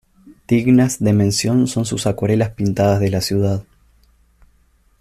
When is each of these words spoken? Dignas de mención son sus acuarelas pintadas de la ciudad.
Dignas 0.47 0.97
de 0.97 1.13
mención 1.13 1.67
son 1.67 1.85
sus 1.85 2.07
acuarelas 2.07 2.49
pintadas 2.55 2.99
de 2.99 3.11
la 3.11 3.21
ciudad. 3.21 3.63